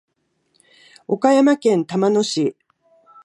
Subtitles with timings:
[1.07, 2.57] 岡山県玉野市